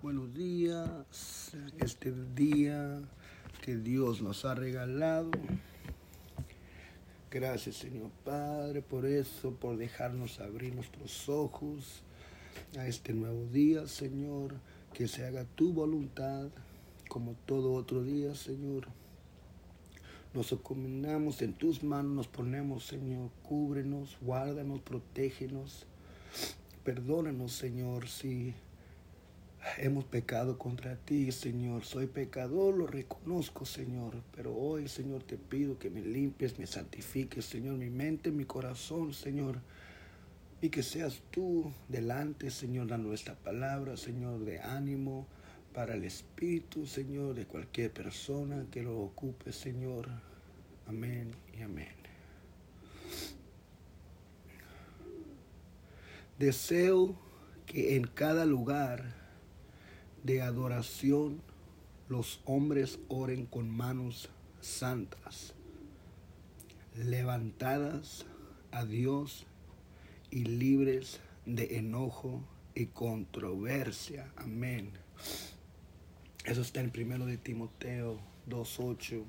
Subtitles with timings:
[0.00, 3.02] Buenos días, este día
[3.64, 5.32] que Dios nos ha regalado.
[7.32, 12.04] Gracias Señor Padre por eso, por dejarnos abrir nuestros ojos
[12.78, 14.54] a este nuevo día, Señor.
[14.94, 16.46] Que se haga tu voluntad
[17.08, 18.86] como todo otro día, Señor.
[20.32, 23.30] Nos encomendamos en tus manos, nos ponemos, Señor.
[23.42, 25.86] Cúbrenos, guárdanos, protégenos.
[26.84, 28.54] Perdónanos, Señor, si
[29.78, 31.84] hemos pecado contra ti, Señor.
[31.84, 34.22] Soy pecador, lo reconozco, Señor.
[34.34, 39.12] Pero hoy, Señor, te pido que me limpies, me santifiques, Señor, mi mente, mi corazón,
[39.12, 39.60] Señor.
[40.60, 45.26] Y que seas tú delante, Señor, a nuestra palabra, Señor, de ánimo
[45.72, 50.08] para el Espíritu, Señor, de cualquier persona que lo ocupe, Señor.
[50.86, 51.98] Amén y amén.
[56.38, 57.16] Deseo
[57.66, 59.27] que en cada lugar
[60.28, 61.40] de adoración
[62.10, 64.28] los hombres oren con manos
[64.60, 65.54] santas,
[66.94, 68.26] levantadas
[68.70, 69.46] a Dios
[70.30, 72.42] y libres de enojo
[72.74, 74.30] y controversia.
[74.36, 74.90] Amén.
[76.44, 79.24] Eso está en primero de Timoteo 2.8.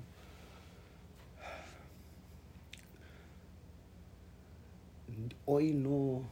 [5.45, 6.23] Hoy no,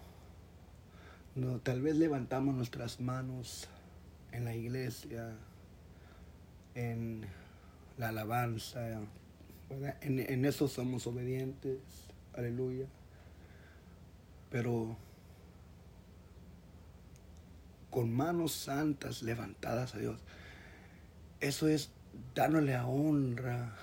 [1.36, 3.70] no, tal vez levantamos nuestras manos
[4.38, 5.36] en la iglesia,
[6.76, 7.26] en
[7.98, 8.88] la alabanza,
[10.02, 11.80] en, en eso somos obedientes,
[12.36, 12.86] aleluya.
[14.52, 14.96] Pero
[17.90, 20.20] con manos santas levantadas a Dios,
[21.40, 21.90] eso es
[22.36, 23.76] dándole a honra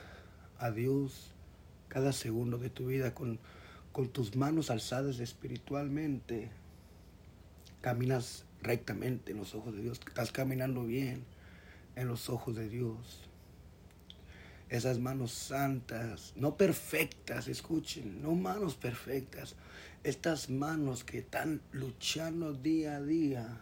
[0.59, 1.33] a Dios
[1.89, 3.41] cada segundo de tu vida con,
[3.91, 6.51] con tus manos alzadas espiritualmente.
[7.81, 10.01] Caminas rectamente en los ojos de Dios.
[10.07, 11.25] Estás caminando bien
[11.95, 13.21] en los ojos de Dios.
[14.69, 19.55] Esas manos santas, no perfectas, escuchen, no manos perfectas.
[20.03, 23.61] Estas manos que están luchando día a día,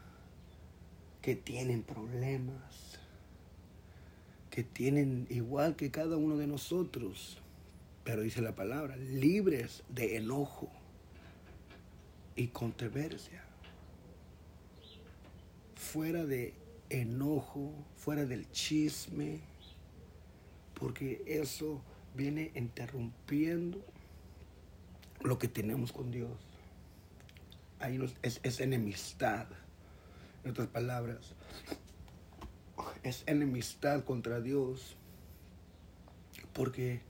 [1.21, 2.99] que tienen problemas,
[4.51, 7.39] que tienen igual que cada uno de nosotros,
[8.05, 10.71] pero dice la palabra, libres de enojo
[12.35, 13.52] y controversia
[15.93, 16.55] fuera de
[16.89, 19.41] enojo, fuera del chisme,
[20.73, 21.83] porque eso
[22.15, 23.79] viene interrumpiendo
[25.21, 26.31] lo que tenemos con Dios.
[27.79, 29.47] Ahí es, es enemistad,
[30.45, 31.35] en otras palabras,
[33.03, 34.97] es enemistad contra Dios,
[36.55, 37.03] porque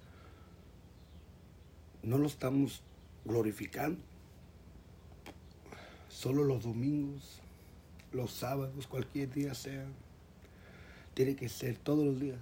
[2.02, 2.82] no lo estamos
[3.24, 4.00] glorificando.
[6.08, 7.42] Solo los domingos
[8.12, 9.86] los sábados, cualquier día sea.
[11.14, 12.38] Tiene que ser todos los días.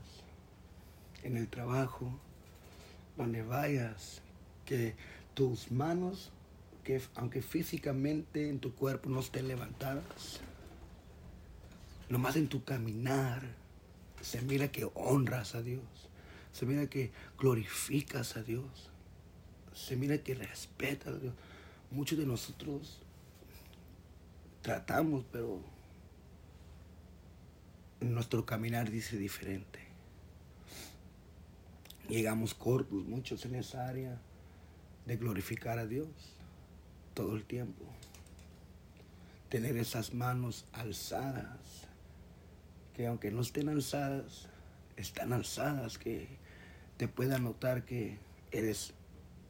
[1.22, 2.18] En el trabajo,
[3.16, 4.22] donde vayas,
[4.64, 4.94] que
[5.34, 6.30] tus manos,
[6.84, 10.40] que aunque físicamente en tu cuerpo no estén levantadas,
[12.08, 13.42] nomás en tu caminar,
[14.20, 15.82] se mira que honras a Dios.
[16.52, 18.90] Se mira que glorificas a Dios.
[19.74, 21.34] Se mira que respetas a Dios.
[21.90, 23.00] Muchos de nosotros
[24.62, 25.60] tratamos, pero
[28.00, 29.78] nuestro caminar dice diferente.
[32.08, 34.20] Llegamos cortos, muchos en esa área
[35.06, 36.08] de glorificar a Dios
[37.14, 37.84] todo el tiempo.
[39.48, 41.86] Tener esas manos alzadas,
[42.94, 44.48] que aunque no estén alzadas,
[44.96, 46.28] están alzadas, que
[46.96, 48.18] te pueda notar que
[48.50, 48.92] eres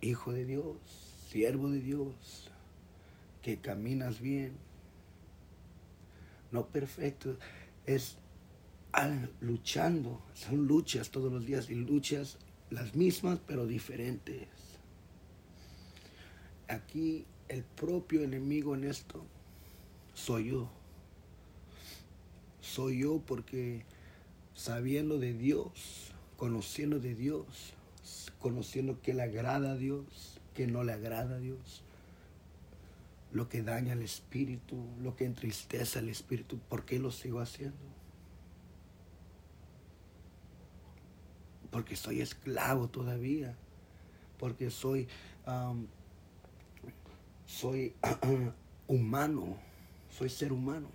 [0.00, 0.76] hijo de Dios,
[1.28, 2.50] siervo de Dios,
[3.42, 4.52] que caminas bien,
[6.52, 7.36] no perfecto,
[7.86, 8.16] es
[9.40, 12.38] luchando, son luchas todos los días y luchas
[12.70, 14.48] las mismas pero diferentes.
[16.68, 19.24] Aquí el propio enemigo en esto
[20.14, 20.70] soy yo.
[22.60, 23.84] Soy yo porque
[24.54, 27.74] sabiendo de Dios, conociendo de Dios,
[28.38, 31.82] conociendo que le agrada a Dios, que no le agrada a Dios,
[33.32, 37.78] lo que daña al espíritu, lo que entristece al espíritu, ¿por qué lo sigo haciendo?
[41.70, 43.56] Porque soy esclavo todavía,
[44.38, 45.06] porque soy,
[47.46, 47.94] soy
[48.88, 49.56] humano,
[50.10, 50.88] soy ser humano.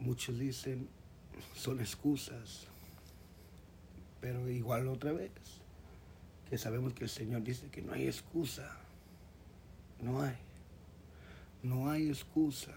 [0.00, 0.88] Muchos dicen,
[1.54, 2.66] son excusas,
[4.22, 5.30] pero igual otra vez,
[6.48, 8.78] que sabemos que el Señor dice que no hay excusa
[10.02, 10.36] no hay.
[11.62, 12.72] No hay excusa.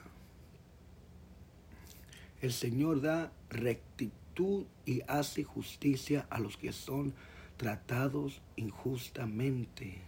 [2.42, 7.14] El Señor da rectitud y hace justicia a los que son
[7.58, 10.00] tratados injustamente.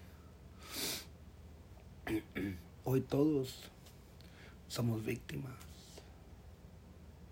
[2.83, 3.71] Hoy todos
[4.67, 5.55] somos víctimas,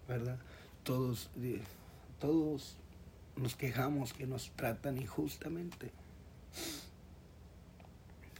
[0.07, 0.39] ¿verdad?
[0.83, 1.29] Todos,
[2.19, 2.77] todos
[3.35, 5.91] nos quejamos que nos tratan injustamente.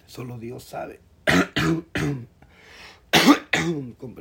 [0.08, 1.00] Solo Dios sabe.
[3.98, 4.16] Con.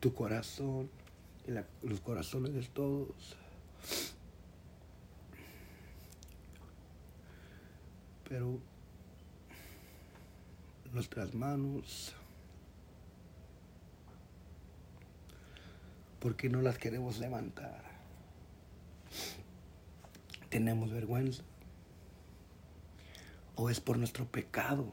[0.00, 0.88] Tu corazón
[1.46, 1.50] y
[1.86, 3.36] los corazones de todos.
[8.26, 8.58] Pero
[10.94, 12.14] nuestras manos,
[16.20, 17.84] porque no las queremos levantar?
[20.48, 21.49] ¿Tenemos vergüenza?
[23.60, 24.90] ¿O es por nuestro pecado?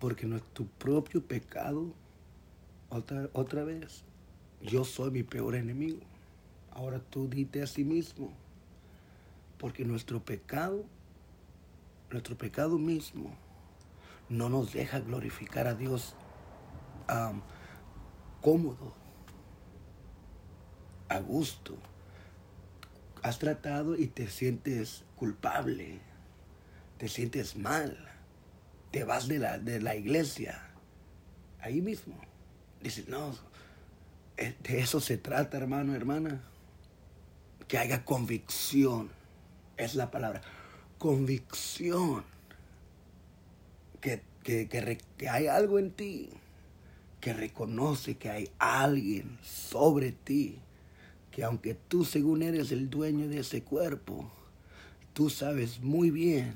[0.00, 1.94] Porque nuestro propio pecado,
[2.88, 4.02] otra, otra vez,
[4.60, 6.00] yo soy mi peor enemigo.
[6.72, 8.32] Ahora tú dite a sí mismo,
[9.56, 10.84] porque nuestro pecado,
[12.10, 13.30] nuestro pecado mismo,
[14.28, 16.16] no nos deja glorificar a Dios
[18.40, 18.94] cómodo,
[21.08, 21.76] a gusto.
[23.28, 25.98] Has tratado y te sientes culpable,
[26.96, 28.08] te sientes mal,
[28.90, 30.70] te vas de la, de la iglesia,
[31.60, 32.18] ahí mismo.
[32.80, 33.36] Dices, no,
[34.38, 36.40] eh, de eso se trata, hermano, hermana.
[37.66, 39.10] Que haya convicción,
[39.76, 40.40] es la palabra,
[40.96, 42.24] convicción.
[44.00, 44.68] Que, que,
[45.18, 46.30] que hay algo en ti
[47.20, 50.60] que reconoce que hay alguien sobre ti,
[51.30, 54.30] que aunque tú según eres el dueño de ese cuerpo,
[55.12, 56.54] tú sabes muy bien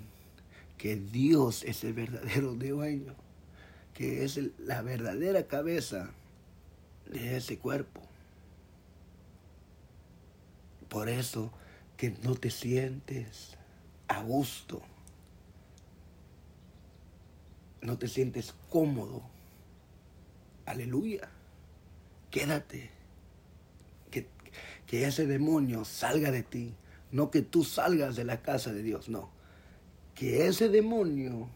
[0.79, 3.15] que Dios es el verdadero dueño,
[3.95, 6.11] que es la verdadera cabeza
[7.11, 8.01] de ese cuerpo.
[10.89, 11.53] Por eso
[11.97, 13.57] que no te sientes
[14.09, 14.83] a gusto,
[17.81, 19.23] no te sientes cómodo
[20.67, 21.29] Aleluya.
[22.31, 22.91] Quédate.
[24.93, 26.75] Que, ese demonio salga de ti.
[27.11, 29.31] No que tú salgas de la casa de Dios, no.
[30.15, 31.49] Que ese demonio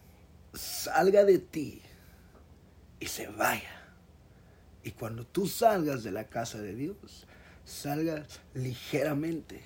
[0.54, 1.82] salga de ti
[2.98, 3.82] y se vaya.
[4.82, 7.26] Y cuando tú salgas de la casa de Dios,
[7.66, 9.60] salgas ligeramente.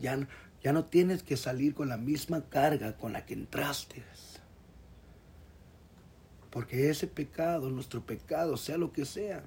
[0.00, 0.26] Ya,
[0.60, 4.02] ya no tienes que salir con la misma carga con la que entraste.
[6.50, 9.44] Porque ese pecado, nuestro pecado, sea lo que sea,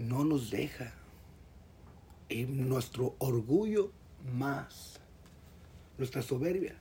[0.00, 0.92] no nos deja.
[2.28, 3.92] Y nuestro orgullo
[4.32, 5.00] más.
[5.98, 6.76] Nuestra soberbia.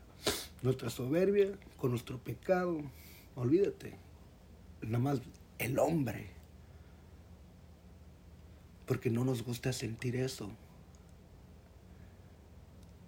[0.61, 2.81] Nuestra soberbia con nuestro pecado.
[3.35, 3.95] Olvídate.
[4.81, 5.21] Nada más
[5.57, 6.31] el hombre.
[8.85, 10.49] Porque no nos gusta sentir eso.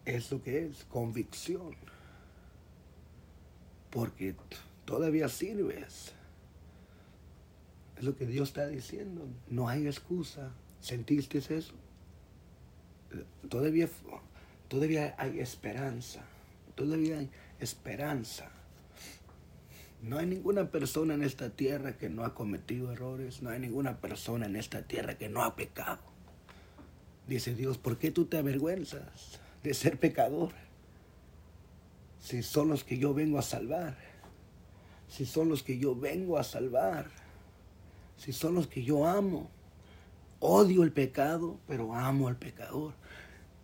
[0.05, 1.75] Es lo que es convicción
[3.91, 4.35] porque
[4.85, 6.13] todavía sirves.
[8.01, 9.27] Es lo que Dios está diciendo.
[9.47, 10.51] No hay excusa.
[10.79, 11.73] ¿Sentiste eso?
[13.47, 13.87] Todavía,
[14.67, 16.23] todavía hay esperanza.
[16.73, 18.49] Todavía hay esperanza.
[20.01, 23.43] No hay ninguna persona en esta tierra que no ha cometido errores.
[23.43, 26.01] No hay ninguna persona en esta tierra que no ha pecado.
[27.27, 30.51] Dice Dios, ¿por qué tú te avergüenzas de ser pecador?
[32.21, 33.97] si son los que yo vengo a salvar,
[35.07, 37.20] si son los que yo vengo a salvar,
[38.21, 39.49] si son los que yo amo.
[40.39, 42.93] Odio el pecado, pero amo al pecador,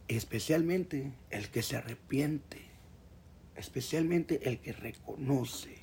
[0.08, 2.62] especialmente el que se arrepiente,
[3.56, 5.76] especialmente el que reconoce,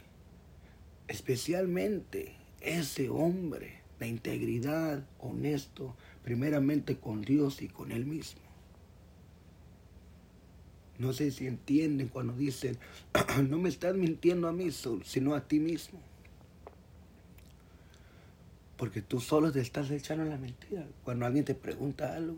[1.07, 8.41] especialmente ese hombre de integridad, honesto, primeramente con Dios y con él mismo.
[10.99, 12.77] No sé si entienden cuando dicen,
[13.49, 14.71] no me estás mintiendo a mí,
[15.05, 16.01] sino a ti mismo.
[18.85, 22.37] Porque tú solo te estás echando la mentira cuando alguien te pregunta algo.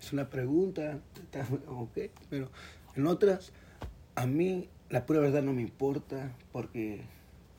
[0.00, 0.98] Es una pregunta,
[1.68, 2.50] ok, pero
[2.96, 3.52] en otras,
[4.16, 7.02] a mí la pura verdad no me importa porque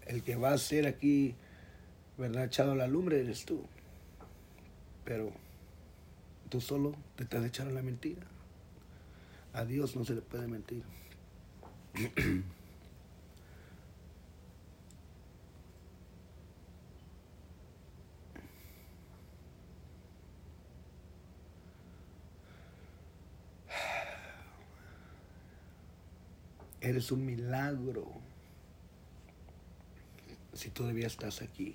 [0.08, 1.36] el que va a ser aquí,
[2.18, 2.44] ¿verdad?
[2.44, 3.64] Echado a la lumbre eres tú.
[5.06, 5.32] Pero
[6.54, 8.22] Tú solo te estás echando la mentira.
[9.54, 10.84] A Dios no se le puede mentir.
[26.94, 28.06] Eres un milagro
[30.54, 31.74] si todavía estás aquí.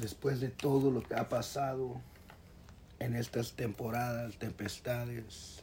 [0.00, 2.00] Después de todo lo que ha pasado
[3.00, 5.62] en estas temporadas, tempestades,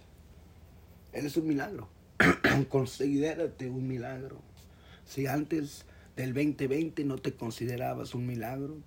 [1.12, 1.90] eres un milagro.
[2.70, 4.38] Considérate un milagro.
[5.04, 5.86] Si antes
[6.16, 8.78] del 2020 no te considerabas un milagro,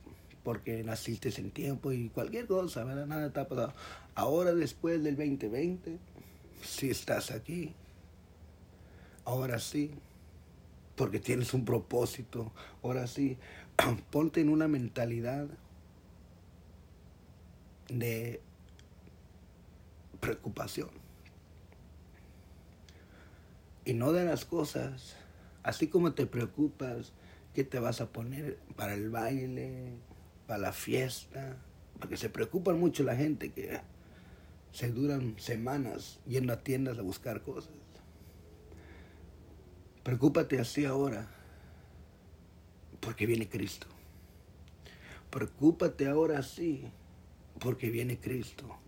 [0.45, 2.85] porque naciste en tiempo y cualquier cosa.
[2.85, 3.73] Nada te ha pasado.
[4.15, 5.99] Ahora después del 2020,
[6.63, 7.75] si estás aquí,
[9.25, 9.91] ahora sí,
[10.97, 12.53] porque tienes un propósito,
[12.83, 13.39] ahora sí,
[14.11, 15.47] ponte en una mentalidad
[17.89, 18.41] de
[20.21, 20.91] preocupación.
[23.85, 25.17] Y no de las cosas,
[25.63, 27.13] así como te preocupas
[27.55, 29.93] que te vas a poner para el baile,
[30.47, 31.57] para la fiesta,
[31.99, 33.81] porque se preocupan mucho la gente que
[34.73, 37.73] se duran semanas yendo a tiendas a buscar cosas.
[40.05, 41.27] Preocúpate así ahora,
[43.01, 43.89] porque viene Cristo.
[45.31, 46.85] Preocúpate ahora así,
[47.59, 48.79] porque viene Cristo.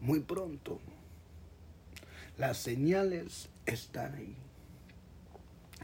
[0.00, 0.80] Muy pronto.
[2.38, 4.34] Las señales están ahí.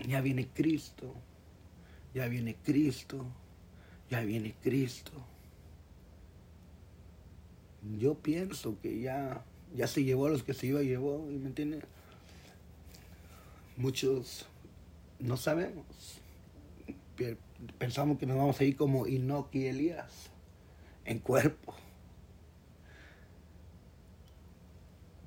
[0.09, 1.13] Ya viene Cristo.
[2.15, 3.27] Ya viene Cristo
[4.11, 5.13] ya viene Cristo.
[7.99, 11.47] Yo pienso que ya, ya se llevó a los que se iba a llevar, ¿me
[11.47, 11.85] entiendes?
[13.77, 14.47] Muchos
[15.19, 15.85] no sabemos.
[17.79, 20.31] Pensamos que nos vamos a ir como Enoch y Elías,
[21.05, 21.75] en cuerpo.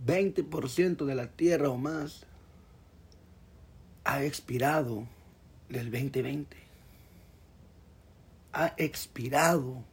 [0.06, 2.26] 20% de la tierra o más
[4.06, 5.08] ha expirado
[5.68, 6.70] del 2020
[8.52, 9.84] ha expirado.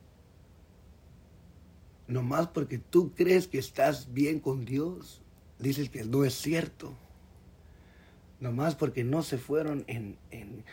[2.07, 5.23] Nomás porque tú crees que estás bien con Dios,
[5.59, 6.95] dices que no es cierto.
[8.41, 10.65] Nomás porque no se fueron en, en,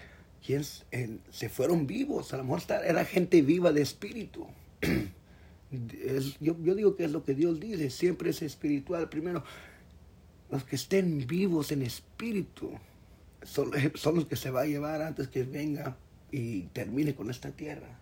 [1.31, 2.33] se fueron vivos.
[2.33, 4.47] A lo mejor era gente viva de espíritu.
[6.41, 9.09] yo, yo digo que es lo que Dios dice, siempre es espiritual.
[9.09, 9.43] Primero,
[10.51, 12.71] los que estén vivos en espíritu
[13.41, 15.97] son, son los que se va a llevar antes que venga
[16.31, 17.99] y termine con esta tierra.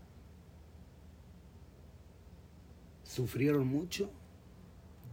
[3.03, 4.09] Sufrieron mucho,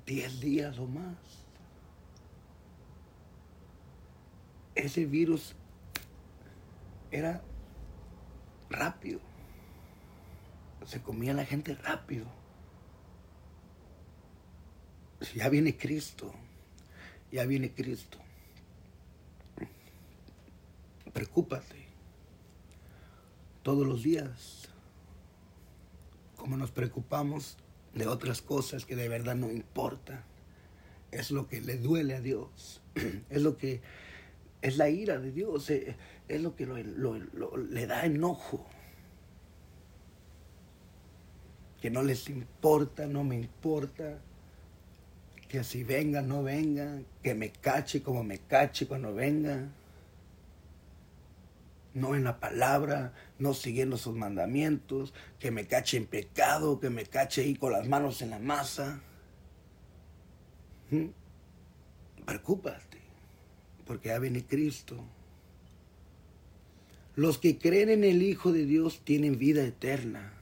[0.07, 1.48] diez días o más.
[4.79, 5.57] Ese virus
[7.11, 7.43] era
[8.71, 9.19] rápido.
[10.87, 12.27] Se comía la gente rápido.
[15.35, 16.33] Ya viene Cristo.
[17.33, 18.19] Ya viene Cristo.
[21.13, 21.89] Preocúpate
[23.65, 24.69] todos los días.
[26.37, 27.57] Como nos preocupamos
[27.95, 30.23] de otras cosas que de verdad no importan.
[31.11, 32.81] Es lo que le duele a Dios.
[33.29, 33.83] Es lo que
[34.63, 35.71] es la ira de Dios.
[35.71, 35.97] Eh,
[36.29, 38.67] es lo que le da enojo.
[41.81, 44.19] Que no les importa, no me importa.
[45.49, 47.01] Que si venga, no venga.
[47.23, 49.69] Que me cache como me cache cuando venga
[51.99, 57.05] no en la palabra, no siguiendo sus mandamientos, que me cache en pecado, que me
[57.05, 59.01] cache ahí con las manos en la masa.
[60.91, 61.07] ¿Mm?
[62.25, 62.99] Preocúpate,
[63.89, 64.97] porque ya viene Cristo.
[67.17, 70.33] Los que creen en el Hijo de Dios tienen vida eterna.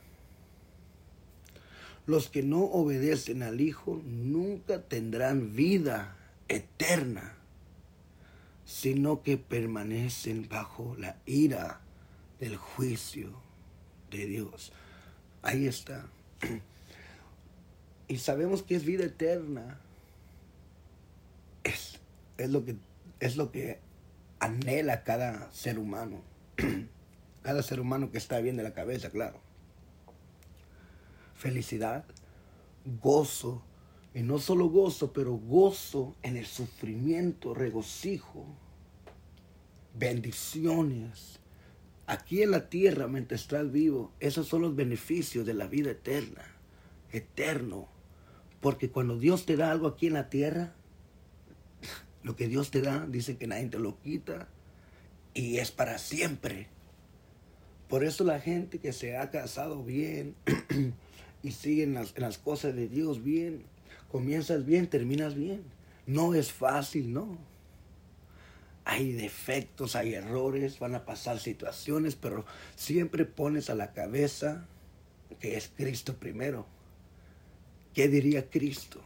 [2.06, 7.36] Los que no obedecen al Hijo nunca tendrán vida eterna
[8.66, 11.80] sino que permanecen bajo la ira
[12.40, 13.30] del juicio
[14.10, 14.72] de Dios.
[15.40, 16.06] Ahí está.
[18.08, 19.80] Y sabemos que es vida eterna.
[21.64, 21.98] Es,
[22.38, 22.76] es, lo, que,
[23.20, 23.80] es lo que
[24.38, 26.22] anhela cada ser humano.
[27.42, 29.40] Cada ser humano que está bien de la cabeza, claro.
[31.36, 32.04] Felicidad,
[33.00, 33.62] gozo,
[34.16, 38.46] y no solo gozo, pero gozo en el sufrimiento, regocijo,
[39.92, 41.38] bendiciones.
[42.06, 46.46] Aquí en la tierra, mientras estás vivo, esos son los beneficios de la vida eterna,
[47.12, 47.88] eterno.
[48.60, 50.75] Porque cuando Dios te da algo aquí en la tierra,
[52.26, 54.48] lo que Dios te da, dice que nadie te lo quita
[55.32, 56.66] y es para siempre.
[57.88, 60.34] Por eso la gente que se ha casado bien
[61.44, 63.64] y sigue en las, en las cosas de Dios bien,
[64.10, 65.62] Comienzas bien, terminas bien.
[66.06, 67.38] No es fácil, no.
[68.84, 72.44] Hay defectos, hay errores, van a pasar situaciones, pero
[72.76, 74.66] siempre pones a la cabeza
[75.38, 76.66] que es Cristo primero.
[77.94, 79.00] ¿Qué diría Cristo?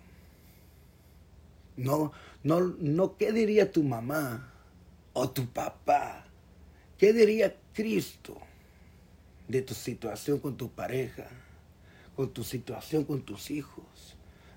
[1.76, 4.52] No, no, no, ¿qué diría tu mamá
[5.12, 6.24] o tu papá?
[6.96, 8.38] ¿Qué diría Cristo
[9.48, 11.28] de tu situación con tu pareja,
[12.16, 14.16] con tu situación con tus hijos?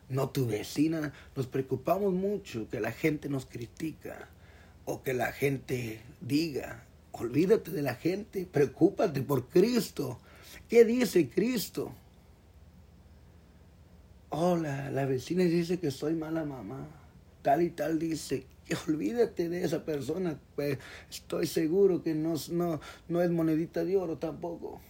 [0.09, 1.13] No tu vecina.
[1.35, 4.29] Nos preocupamos mucho que la gente nos critica
[4.85, 6.85] o que la gente diga.
[7.11, 10.19] Olvídate de la gente, preocúpate por Cristo.
[10.69, 11.93] ¿Qué dice Cristo?
[14.29, 17.02] Hola, la vecina dice que soy mala mamá.
[17.43, 18.47] Tal y tal dice,
[18.87, 20.39] olvídate de esa persona.
[20.55, 22.49] Pues estoy seguro que no es
[23.31, 24.81] monedita de oro tampoco.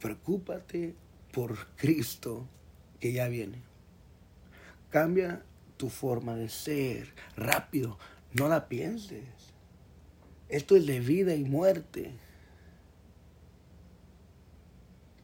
[0.00, 0.94] Preocúpate
[1.30, 2.48] por Cristo
[2.98, 3.62] que ya viene.
[4.88, 5.44] Cambia
[5.76, 7.98] tu forma de ser rápido.
[8.32, 9.22] No la pienses.
[10.48, 12.12] Esto es de vida y muerte.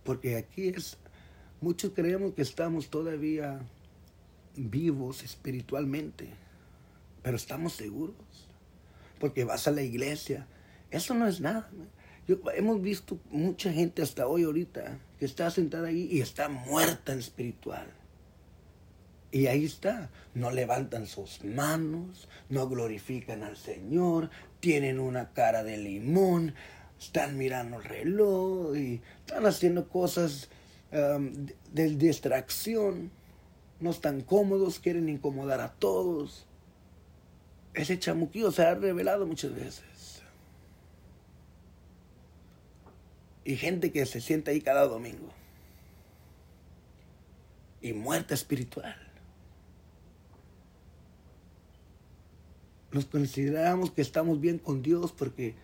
[0.04, 0.98] Porque aquí es
[1.60, 3.60] Muchos creemos que estamos todavía
[4.56, 6.28] vivos espiritualmente,
[7.22, 8.16] pero estamos seguros,
[9.18, 10.46] porque vas a la iglesia.
[10.90, 11.70] Eso no es nada.
[12.54, 17.18] hemos visto mucha gente hasta hoy ahorita que está sentada ahí y está muerta en
[17.18, 17.86] espiritual.
[19.32, 25.76] Y ahí está, no levantan sus manos, no glorifican al Señor, tienen una cara de
[25.76, 26.54] limón,
[26.98, 30.48] están mirando el reloj y están haciendo cosas
[30.90, 33.10] de distracción,
[33.80, 36.46] no están cómodos, quieren incomodar a todos.
[37.74, 40.22] Ese chamuquillo se ha revelado muchas veces.
[43.44, 45.28] Y gente que se sienta ahí cada domingo.
[47.80, 48.96] Y muerta espiritual.
[52.90, 55.54] Nos consideramos que estamos bien con Dios porque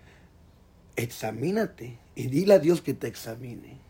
[0.96, 3.80] examínate y dile a Dios que te examine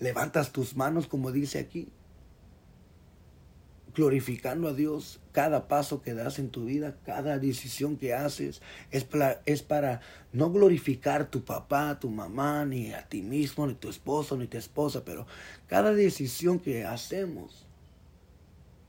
[0.00, 1.92] levantas tus manos como dice aquí,
[3.94, 9.04] glorificando a Dios cada paso que das en tu vida, cada decisión que haces, es
[9.04, 10.00] para, es para
[10.32, 14.58] no glorificar tu papá, tu mamá, ni a ti mismo, ni tu esposo, ni tu
[14.58, 15.26] esposa, pero
[15.66, 17.66] cada decisión que hacemos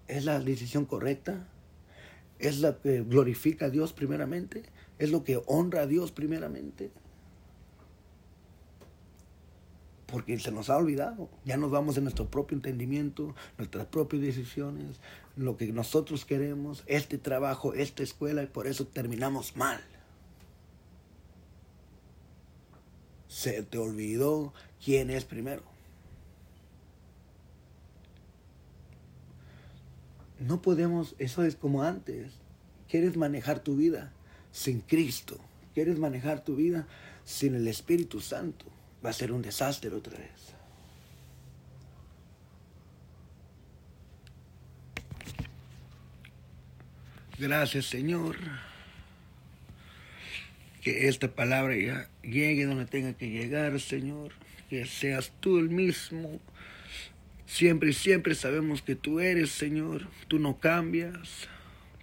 [0.08, 1.48] es la decisión correcta,
[2.40, 4.64] es la que glorifica a Dios primeramente,
[5.00, 6.92] es lo que honra a Dios primeramente.
[10.12, 11.30] Porque se nos ha olvidado.
[11.46, 15.00] Ya nos vamos en nuestro propio entendimiento, nuestras propias decisiones,
[15.38, 19.82] lo que nosotros queremos, este trabajo, esta escuela, y por eso terminamos mal.
[23.28, 25.64] Se te olvidó quién es primero.
[30.40, 32.34] No podemos, eso es como antes.
[32.90, 34.12] Quieres manejar tu vida
[34.52, 35.38] sin Cristo.
[35.74, 36.88] Quieres manejar tu vida
[37.24, 38.66] sin el Espíritu Santo
[39.04, 40.54] va a ser un desastre otra vez.
[47.38, 48.38] Gracias Señor.
[50.82, 54.32] Que esta palabra ya llegue donde tenga que llegar, Señor.
[54.70, 56.40] Que seas tú el mismo.
[57.46, 60.08] Siempre y siempre sabemos que tú eres, Señor.
[60.28, 61.48] Tú no cambias,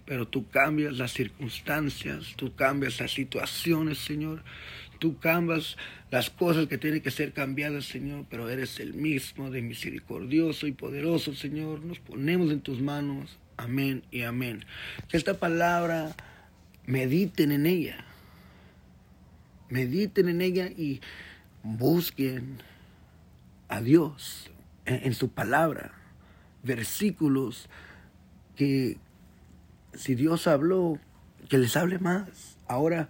[0.05, 4.43] pero tú cambias las circunstancias, tú cambias las situaciones, Señor.
[4.99, 5.77] Tú cambias
[6.11, 10.73] las cosas que tienen que ser cambiadas, Señor, pero eres el mismo de misericordioso y
[10.73, 11.81] poderoso, Señor.
[11.83, 13.39] Nos ponemos en tus manos.
[13.55, 14.65] Amén y amén.
[15.07, 16.15] Que esta palabra
[16.85, 18.03] mediten en ella.
[19.69, 20.99] Mediten en ella y
[21.63, 22.57] busquen
[23.69, 24.51] a Dios
[24.85, 25.93] en, en su palabra.
[26.63, 27.69] Versículos
[28.57, 28.97] que
[29.93, 30.99] si Dios habló,
[31.47, 32.57] que les hable más.
[32.67, 33.09] Ahora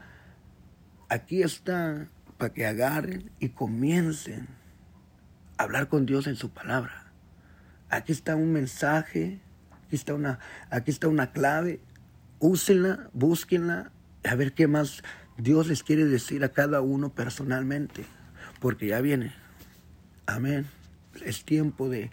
[1.09, 4.47] aquí está para que agarren y comiencen
[5.57, 7.11] a hablar con Dios en su palabra.
[7.89, 9.41] Aquí está un mensaje,
[9.85, 11.81] aquí está una, aquí está una clave.
[12.39, 13.91] Úsenla, búsquenla,
[14.23, 15.03] a ver qué más
[15.37, 18.05] Dios les quiere decir a cada uno personalmente,
[18.61, 19.33] porque ya viene.
[20.27, 20.67] Amén.
[21.25, 22.11] Es tiempo de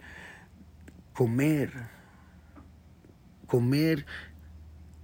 [1.13, 1.71] comer,
[3.45, 4.05] comer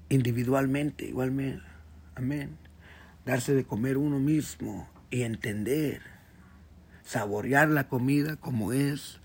[0.10, 1.64] individualmente, igualmente.
[2.16, 2.63] Amén
[3.26, 6.02] darse de comer uno mismo y entender,
[7.04, 9.20] saborear la comida como es.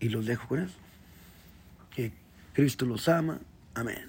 [0.00, 0.78] Y los dejo con eso.
[1.94, 2.12] Que
[2.54, 3.40] Cristo los ama.
[3.74, 4.08] Amén.